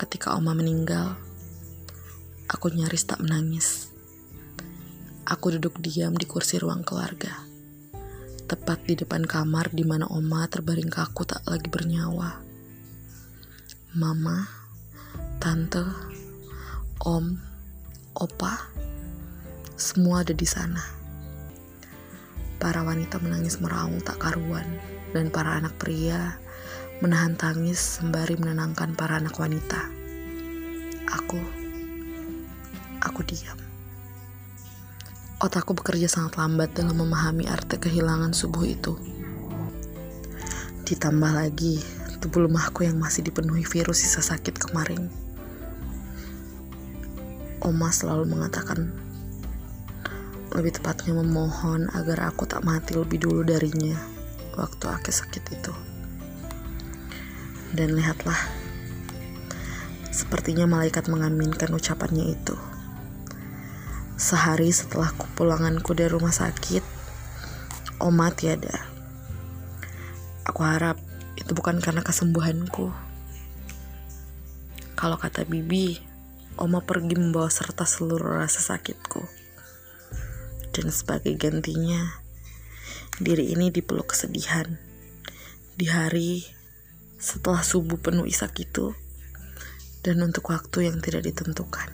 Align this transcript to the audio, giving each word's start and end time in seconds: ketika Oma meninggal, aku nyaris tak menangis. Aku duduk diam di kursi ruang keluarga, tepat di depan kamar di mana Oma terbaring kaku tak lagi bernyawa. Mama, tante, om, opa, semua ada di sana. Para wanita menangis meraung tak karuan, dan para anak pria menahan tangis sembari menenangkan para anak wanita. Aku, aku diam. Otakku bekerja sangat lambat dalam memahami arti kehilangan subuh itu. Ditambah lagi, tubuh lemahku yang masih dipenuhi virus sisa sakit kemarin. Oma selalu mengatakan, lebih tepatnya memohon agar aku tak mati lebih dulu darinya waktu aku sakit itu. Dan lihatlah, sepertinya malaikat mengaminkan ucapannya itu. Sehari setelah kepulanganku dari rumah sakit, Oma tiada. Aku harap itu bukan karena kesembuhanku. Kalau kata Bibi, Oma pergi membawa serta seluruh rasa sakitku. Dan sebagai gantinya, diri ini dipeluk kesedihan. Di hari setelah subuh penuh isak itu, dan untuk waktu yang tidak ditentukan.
ketika 0.00 0.32
Oma 0.32 0.56
meninggal, 0.56 1.12
aku 2.48 2.72
nyaris 2.72 3.04
tak 3.04 3.20
menangis. 3.20 3.92
Aku 5.28 5.52
duduk 5.52 5.76
diam 5.76 6.16
di 6.16 6.24
kursi 6.24 6.56
ruang 6.56 6.80
keluarga, 6.80 7.44
tepat 8.48 8.80
di 8.88 8.96
depan 8.96 9.28
kamar 9.28 9.68
di 9.68 9.84
mana 9.84 10.08
Oma 10.08 10.48
terbaring 10.48 10.88
kaku 10.88 11.28
tak 11.28 11.44
lagi 11.44 11.68
bernyawa. 11.68 12.40
Mama, 14.00 14.48
tante, 15.36 15.84
om, 17.04 17.36
opa, 18.16 18.56
semua 19.76 20.24
ada 20.24 20.32
di 20.32 20.48
sana. 20.48 20.80
Para 22.56 22.88
wanita 22.88 23.20
menangis 23.20 23.60
meraung 23.60 24.00
tak 24.00 24.16
karuan, 24.16 24.64
dan 25.12 25.28
para 25.28 25.60
anak 25.60 25.76
pria 25.76 26.40
menahan 27.00 27.32
tangis 27.32 27.80
sembari 27.80 28.36
menenangkan 28.36 28.92
para 28.92 29.16
anak 29.16 29.32
wanita. 29.40 29.88
Aku, 31.08 31.40
aku 33.00 33.20
diam. 33.24 33.56
Otakku 35.40 35.72
bekerja 35.72 36.12
sangat 36.12 36.36
lambat 36.36 36.76
dalam 36.76 37.00
memahami 37.00 37.48
arti 37.48 37.80
kehilangan 37.80 38.36
subuh 38.36 38.68
itu. 38.68 39.00
Ditambah 40.84 41.32
lagi, 41.32 41.80
tubuh 42.20 42.44
lemahku 42.44 42.84
yang 42.84 43.00
masih 43.00 43.24
dipenuhi 43.24 43.64
virus 43.64 44.04
sisa 44.04 44.20
sakit 44.20 44.60
kemarin. 44.60 45.08
Oma 47.64 47.88
selalu 47.88 48.28
mengatakan, 48.28 48.92
lebih 50.52 50.76
tepatnya 50.76 51.16
memohon 51.16 51.88
agar 51.96 52.28
aku 52.28 52.44
tak 52.44 52.60
mati 52.60 52.92
lebih 52.92 53.24
dulu 53.24 53.40
darinya 53.40 53.96
waktu 54.60 54.84
aku 54.84 55.08
sakit 55.08 55.44
itu. 55.56 55.72
Dan 57.70 57.94
lihatlah, 57.94 58.38
sepertinya 60.10 60.66
malaikat 60.66 61.06
mengaminkan 61.06 61.70
ucapannya 61.70 62.34
itu. 62.34 62.58
Sehari 64.18 64.74
setelah 64.74 65.14
kepulanganku 65.14 65.94
dari 65.94 66.10
rumah 66.10 66.34
sakit, 66.34 66.82
Oma 68.02 68.34
tiada. 68.34 68.74
Aku 70.42 70.66
harap 70.66 70.98
itu 71.38 71.54
bukan 71.54 71.78
karena 71.78 72.02
kesembuhanku. 72.02 72.90
Kalau 74.98 75.16
kata 75.16 75.46
Bibi, 75.46 76.02
Oma 76.58 76.84
pergi 76.84 77.16
membawa 77.16 77.48
serta 77.48 77.86
seluruh 77.86 78.42
rasa 78.42 78.60
sakitku. 78.60 79.24
Dan 80.74 80.90
sebagai 80.90 81.32
gantinya, 81.38 82.20
diri 83.16 83.54
ini 83.54 83.70
dipeluk 83.72 84.12
kesedihan. 84.12 84.76
Di 85.78 85.88
hari 85.88 86.59
setelah 87.20 87.60
subuh 87.60 88.00
penuh 88.00 88.24
isak 88.24 88.56
itu, 88.58 88.96
dan 90.00 90.24
untuk 90.24 90.48
waktu 90.48 90.88
yang 90.88 90.98
tidak 91.04 91.28
ditentukan. 91.28 91.92